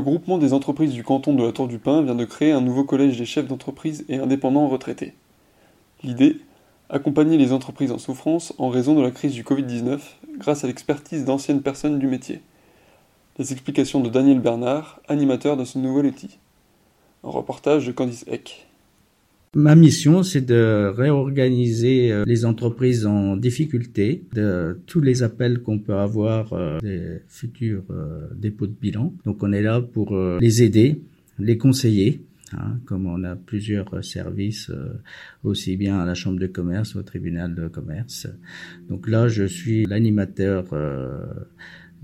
[0.00, 2.62] Le groupement des entreprises du canton de la Tour du Pin vient de créer un
[2.62, 5.12] nouveau collège des chefs d'entreprise et indépendants retraités.
[6.02, 6.40] L'idée
[6.88, 9.98] Accompagner les entreprises en souffrance en raison de la crise du Covid-19
[10.38, 12.40] grâce à l'expertise d'anciennes personnes du métier.
[13.36, 16.38] Les explications de Daniel Bernard, animateur de ce nouvel outil.
[17.22, 18.69] Un reportage de Candice Eck.
[19.56, 25.80] Ma mission, c'est de réorganiser euh, les entreprises en difficulté, de tous les appels qu'on
[25.80, 29.12] peut avoir euh, des futurs euh, dépôts de bilan.
[29.24, 31.02] Donc on est là pour les aider,
[31.40, 34.70] les conseiller, hein, comme on a plusieurs services,
[35.42, 38.28] aussi bien à la chambre de commerce, au tribunal de commerce.
[38.88, 40.66] Donc là, je suis l'animateur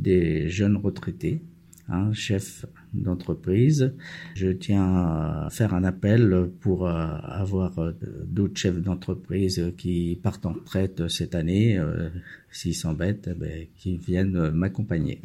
[0.00, 1.42] des jeunes retraités
[1.88, 3.92] hein, chef d'entreprise.
[4.34, 6.92] Je tiens à faire un appel pour euh,
[7.22, 7.92] avoir euh,
[8.26, 12.08] d'autres chefs d'entreprise qui partent en retraite cette année, euh,
[12.50, 15.20] s'ils s'embêtent, eh ben, qui viennent m'accompagner.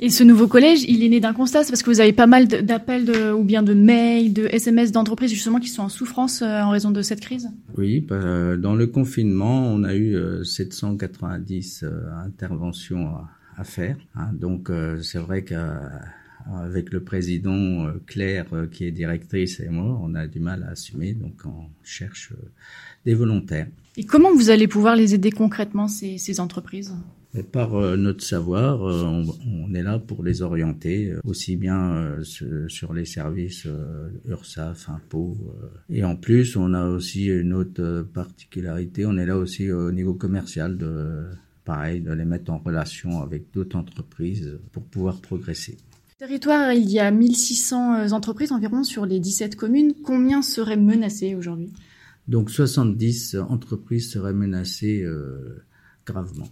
[0.00, 2.48] Et ce nouveau collège, il est né d'un constat, parce que vous avez pas mal
[2.48, 6.90] d'appels ou bien de mails, de SMS d'entreprises justement qui sont en souffrance en raison
[6.90, 7.48] de cette crise?
[7.78, 11.84] Oui, bah, dans le confinement, on a eu 790
[12.24, 13.12] interventions
[13.56, 13.96] à faire.
[14.14, 14.30] Hein.
[14.32, 19.98] Donc euh, c'est vrai qu'avec le président euh, Claire euh, qui est directrice et moi,
[20.02, 22.32] on a du mal à assumer, donc on cherche
[23.04, 23.68] des volontaires.
[23.96, 26.94] Et comment vous allez pouvoir les aider concrètement, ces, ces entreprises?
[27.34, 33.68] Et par notre savoir, on, est là pour les orienter aussi bien sur les services
[34.26, 35.36] URSAF, impôts.
[35.90, 40.14] et en plus, on a aussi une autre particularité, on est là aussi au niveau
[40.14, 41.26] commercial de
[41.66, 45.76] pareil, de les mettre en relation avec d'autres entreprises pour pouvoir progresser.
[46.18, 49.92] Territoire, il y a 1600 euh, entreprises environ sur les 17 communes.
[50.02, 51.70] Combien seraient menacées aujourd'hui?
[52.26, 55.66] Donc 70 entreprises seraient menacées euh,
[56.06, 56.48] gravement.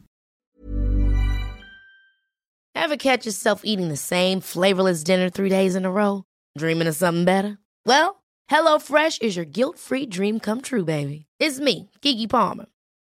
[2.75, 6.25] Ever catch yourself eating the same flavorless dinner three days in a row?
[6.59, 7.57] Dreaming of something better?
[7.87, 11.25] Well, HelloFresh is your guilt-free dream come true, baby.
[11.41, 12.67] It's me, Kiki Palmer.